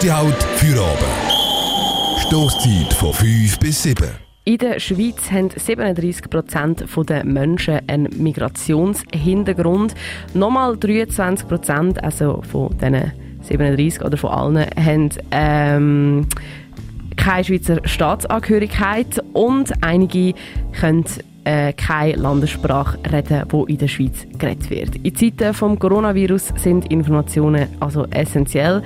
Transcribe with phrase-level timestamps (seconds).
[0.00, 2.20] Beste halt für oben.
[2.20, 4.08] Stoßzeit von 5 bis 7.
[4.44, 9.94] In der Schweiz haben 37 Prozent der Menschen einen Migrationshintergrund.
[10.32, 16.26] Nochmal 23 Prozent, also von diesen 37 oder von allen, haben ähm,
[17.16, 20.32] keine Schweizer Staatsangehörigkeit und einige
[20.80, 21.04] können
[21.44, 24.96] äh, keine Landessprache reden, die in der Schweiz geredet wird.
[24.96, 28.82] In Zeiten des Coronavirus sind Informationen also essentiell.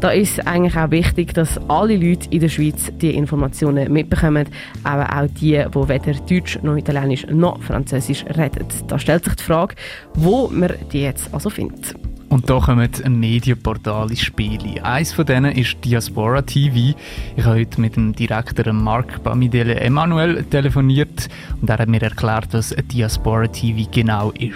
[0.00, 4.48] Da ist eigentlich auch wichtig, dass alle Leute in der Schweiz die Informationen mitbekommen,
[4.84, 8.66] aber auch die, die weder Deutsch noch Italienisch noch Französisch reden.
[8.86, 9.74] Da stellt sich die Frage,
[10.14, 11.94] wo man die jetzt also findet.
[12.28, 14.60] Und da kommen ein Medienportal ins Spiel.
[14.82, 16.94] Eines von denen ist Diaspora TV.
[17.36, 21.28] Ich habe heute mit dem Direktor Marc Bamidele Emanuel telefoniert
[21.60, 24.54] und er hat mir erklärt, was Diaspora TV genau ist.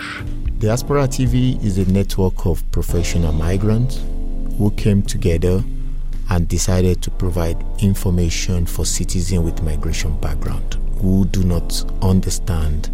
[0.61, 4.01] Diaspora TV is a network of professional migrants
[4.59, 5.65] who came together
[6.29, 12.91] and decided to provide information for citizens with migration background who do not understand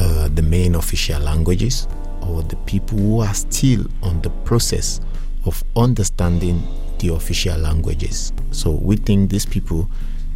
[0.00, 1.86] uh, the main official languages
[2.28, 5.00] or the people who are still on the process
[5.44, 6.62] of understanding
[6.98, 8.32] the official languages.
[8.50, 9.88] So we think these people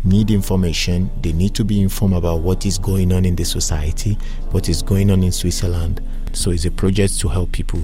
[0.05, 1.11] need information.
[1.21, 4.17] They need to be informed about what is going on in the society,
[4.51, 6.01] what is going on in Switzerland.
[6.33, 7.81] So it's a project to help people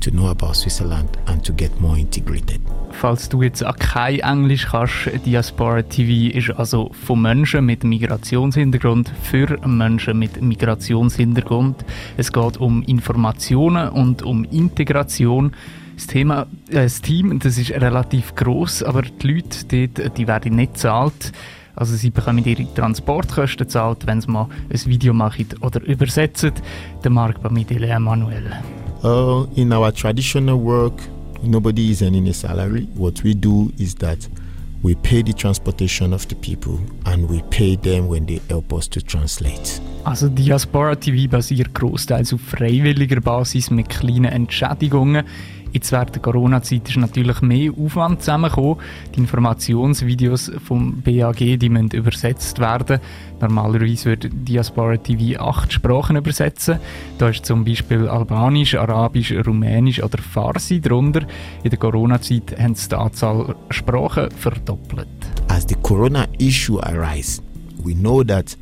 [0.00, 2.60] to know about Switzerland and to get more integrated.
[2.92, 9.12] Falls du jetzt auch kein Englisch kannst, Diaspora TV ist also von Menschen mit Migrationshintergrund
[9.22, 11.84] für Menschen mit Migrationshintergrund.
[12.16, 15.52] Es geht um Informationen und um Integration.
[15.94, 20.56] Das, Thema, äh, das Team das ist relativ groß, aber die Leute dort, die werden
[20.56, 21.32] nicht zahlt.
[21.76, 26.52] Also sie bekommen ihre Transportkosten zahlt, wenn sie mal ein Video machen oder übersetzen.
[27.04, 28.52] Der Marc Bamidele Emanuel.
[29.02, 30.92] Uh, in our traditional work,
[31.42, 32.86] nobody is earning a salary.
[32.94, 34.28] What we do is that
[34.82, 38.88] we pay the transportation of the people and we pay them when they help us
[38.88, 39.80] to translate.
[40.04, 45.24] Also Diaspora TV basiert großteils auf freiwilliger Basis mit kleinen Entschädigungen.
[45.72, 48.76] Jetzt während der Corona-Zeit ist natürlich mehr Aufwand zusammengekommen.
[49.14, 53.00] Die Informationsvideos vom BAG die müssen übersetzt werden.
[53.40, 56.78] Normalerweise wird Diaspora TV acht Sprachen übersetzen.
[57.18, 61.22] Da ist zum Beispiel Albanisch, Arabisch, Rumänisch oder Farsi drunter.
[61.62, 65.08] In der Corona-Zeit haben sie die Anzahl Sprachen verdoppelt.
[65.48, 67.42] As the Corona issue arises,
[67.82, 68.56] we know that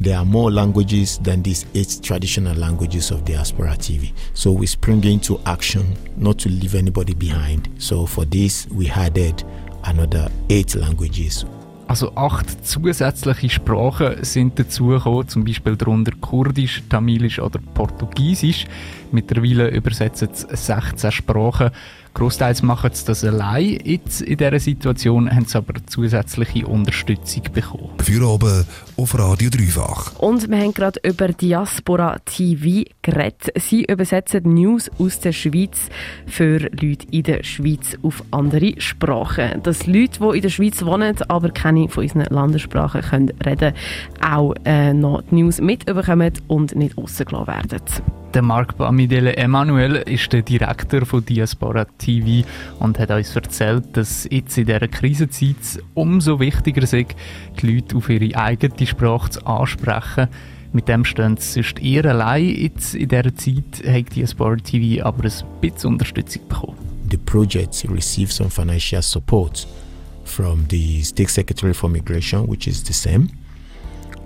[0.00, 4.12] there are more languages than these eight traditional languages of diaspora TV.
[4.34, 7.68] So we spring into action not to leave anybody behind.
[7.78, 9.44] So for this, we added
[9.84, 11.44] another eight languages.
[11.86, 18.64] Also acht zusätzliche Sprachen sind dazugekommen, zum Beispiel darunter Kurdisch, Tamilisch oder Portugiesisch.
[19.12, 21.70] Mittlerweile übersetzen es 16 Sprachen.
[22.14, 23.80] Großteils machen sie das allein.
[23.82, 27.90] Jetzt in dieser Situation haben sie aber zusätzliche Unterstützung bekommen.
[28.02, 28.64] Für oben
[28.96, 30.14] auf Radio Dreifach.
[30.20, 33.52] Und wir haben gerade über Diaspora TV geredet.
[33.56, 35.88] Sie übersetzen News aus der Schweiz
[36.26, 39.60] für Leute in der Schweiz auf andere Sprachen.
[39.64, 43.74] Dass Leute, die in der Schweiz wohnen, aber keine von unseren Landessprachen können reden,
[44.24, 48.23] auch äh, noch die News mitbekommen und nicht rausgelassen werden.
[48.34, 52.44] Der Marc Bamidele Emanuel ist der Direktor von Diaspora TV
[52.80, 57.14] und hat uns erzählt, dass jetzt in dieser Krisenzeit umso wichtiger ist, die
[57.62, 60.26] Leute auf ihre eigene Sprache zu ansprechen.
[60.72, 65.26] Mit dem stehen sie sonst eher allein jetzt in dieser Zeit, hat Diaspora TV aber
[65.26, 66.76] ein bisschen Unterstützung bekommen.
[67.08, 69.64] The project received some financial support
[70.24, 73.28] from the State Secretary for Migration, which is the same,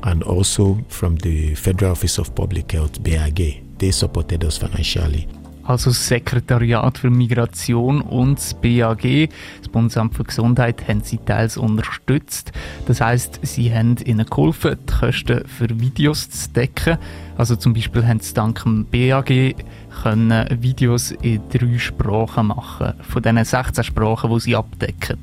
[0.00, 3.67] and also from the Federal Office of Public Health, BAG.
[3.78, 5.26] They supported us financially.
[5.68, 9.28] Also das Sekretariat für Migration und das BAG,
[9.58, 12.52] das Bundesamt für Gesundheit, haben sie teils unterstützt.
[12.86, 16.96] Das heißt, sie haben ihnen geholfen, die Kosten für Videos zu decken.
[17.36, 19.56] Also zum Beispiel haben sie dank dem BAG
[20.02, 25.18] können Videos in drei Sprachen machen, von diesen 16 Sprachen, die sie abdecken.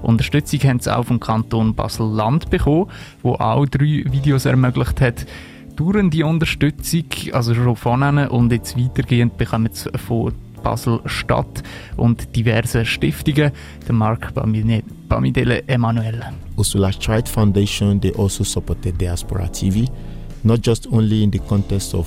[0.00, 2.86] Unterstützung haben sie auch vom Kanton Basel-Land bekommen,
[3.22, 5.26] wo auch drei Videos ermöglicht hat,
[5.78, 10.32] die Unterstützung, also schon von ihnen und jetzt weitergehend bekommen sie von
[10.62, 11.62] Basel-Stadt
[11.96, 13.52] und diverse Stiftungen,
[13.86, 16.22] der Marc Bamidele Emanuel.
[16.56, 19.88] Ursula Child Foundation, they also supported Diaspora TV,
[20.44, 22.06] not just only in the context of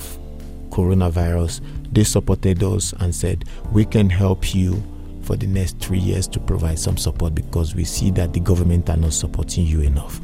[0.70, 1.60] coronavirus,
[1.92, 4.82] they supported us and said, we can help you
[5.22, 8.88] for the next three years to provide some support because we see that the government
[8.88, 10.20] are not supporting you enough.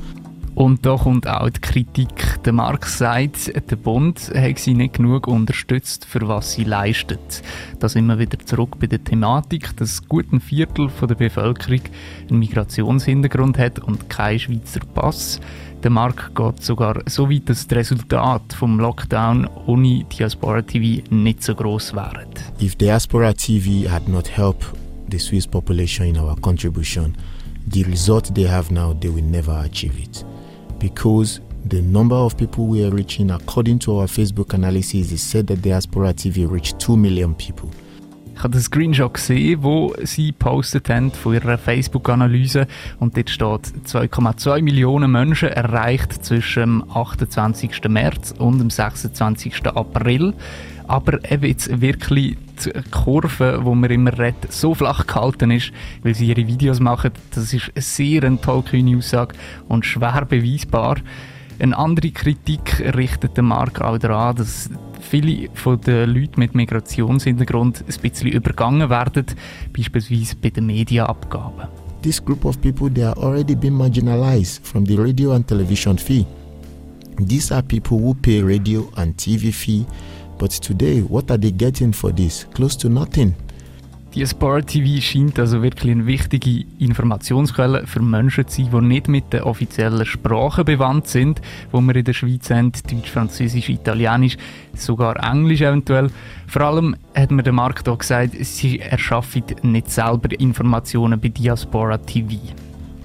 [0.55, 2.43] Und da kommt auch die Kritik.
[2.45, 7.43] Der Marx sagt, der Bund hat sie nicht genug unterstützt, für was sie leistet.
[7.79, 11.81] Da sind wir wieder zurück bei der Thematik, dass gut ein Viertel der Bevölkerung
[12.29, 15.41] einen Migrationshintergrund hat und keinen Schweizer Pass.
[15.83, 21.43] Der Markt geht sogar so weit, dass das Resultat vom Lockdown ohne Diaspora TV nicht
[21.43, 22.27] so groß wäre.
[22.61, 24.67] If Diaspora TV had not helped
[25.11, 27.17] the Swiss population in our contribution,
[27.69, 30.25] the result they have now, they will never achieve it.
[30.83, 35.47] Because the number of people we are reaching, according to our Facebook analysis, is said
[35.47, 37.71] that Diaspora TV reached 2 million people.
[38.35, 42.67] Ich habe den Screenshot gesehen, wo sie postet haben von ihrer Facebook-Analyse
[42.99, 47.89] und dort steht 2,2 Millionen Menschen erreicht zwischen dem 28.
[47.89, 49.65] März und dem 26.
[49.67, 50.35] April.
[50.87, 56.15] Aber eben jetzt wirklich die Kurve, wo man immer redet, so flach gehalten ist, weil
[56.15, 59.35] sie ihre Videos machen, das ist eine sehr tollkühne Aussage
[59.69, 60.97] und schwer beweisbar.
[61.59, 64.71] Eine andere Kritik richtet der Mark auch daran, dass
[65.01, 69.27] viele von den Leuten mit Migrationshintergrund ein bisschen übergangen werden,
[69.77, 71.69] beispielsweise bei den Medienabgaben.
[72.03, 76.27] This group of people they are already been marginalized from the radio and television fee.
[77.19, 79.87] These are people who pay radio and TV fee,
[80.43, 82.47] but today what are they getting for this?
[82.53, 83.35] Close to nothing.
[84.15, 89.09] Die Sport TV scheint also wirklich eine wichtige Informationsquelle für Menschen zu sein, die nicht
[89.09, 91.41] mit den offiziellen Sprachen bewandt sind,
[91.71, 94.37] wo wir in der Schweiz haben, Deutsch, Französisch, Italienisch,
[94.75, 96.11] sogar Englisch eventuell.
[96.49, 101.99] Vor allem hat mir der Markt auch gesagt, sie erschaffen nicht selber Informationen bei Diaspora
[101.99, 102.37] TV.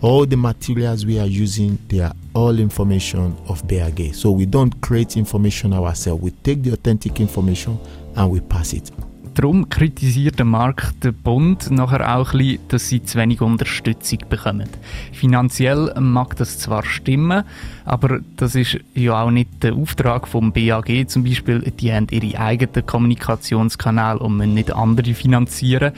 [0.01, 4.13] All the materials we are using, they are all information of BAG.
[4.13, 6.21] So we don't create information ourselves.
[6.21, 7.79] We take the authentic information
[8.15, 8.91] and we pass it.
[9.37, 14.17] Darum kritisiert der Markt den Bund nachher auch ein bisschen, dass sie zu wenig Unterstützung
[14.27, 14.67] bekommen.
[15.11, 17.43] Finanziell mag das zwar stimmen,
[17.85, 21.59] aber das ist ja auch nicht der Auftrag vom BAG zum Beispiel.
[21.79, 25.91] Die haben ihre eigenen Kommunikationskanäle und müssen nicht andere finanzieren.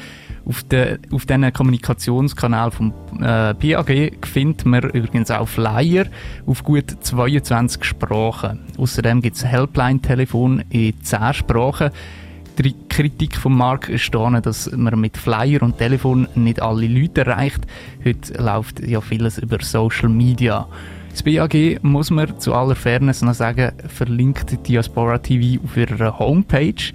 [0.46, 6.08] Auf, de, auf diesen Kommunikationskanal vom äh, BAG findet man übrigens auch Flyer
[6.46, 8.60] auf gut 22 Sprachen.
[8.78, 11.92] Außerdem gibt es Helpline-Telefon in 10 Sprachen.
[12.90, 17.62] Kritik Markt ist da, dass man mit Flyer und Telefon nicht alle Leute erreicht.
[18.04, 20.68] Heute läuft ja vieles über Social Media.
[21.10, 26.92] Das BAG, muss man zu aller Fairness noch sagen, verlinkt Diaspora TV auf ihrer Homepage.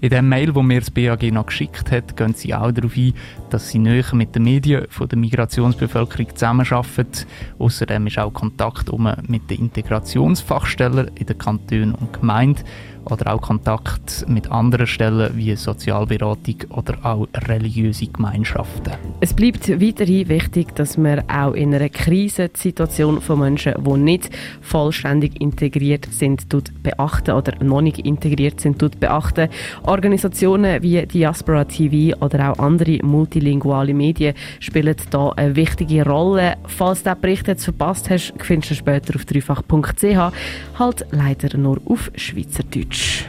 [0.00, 3.12] In dem Mail, wo mir das BAG noch geschickt hat, gehen sie auch darauf ein,
[3.50, 7.26] dass sie näher mit den Medien von der Migrationsbevölkerung zusammenarbeiten.
[7.58, 8.90] Außerdem ist auch Kontakt
[9.28, 12.64] mit den Integrationsfachstellen in den Kantonen und Gemeinden
[13.04, 18.92] oder auch Kontakt mit anderen Stellen wie Sozialberatung oder auch religiöse Gemeinschaften.
[19.20, 25.40] Es bleibt weiterhin wichtig, dass man auch in einer Krisensituation von Menschen, die nicht vollständig
[25.40, 26.46] integriert sind,
[26.82, 29.48] beachten oder noch nicht integriert sind, beachten.
[29.84, 36.56] Organisationen wie Diaspora TV oder auch andere multilinguale Medien spielen da eine wichtige Rolle.
[36.66, 40.32] Falls du den Bericht jetzt verpasst hast, findest du später auf dreifach.ch,
[40.78, 42.91] halt leider nur auf Schweizerdeutsch.
[42.92, 43.22] much.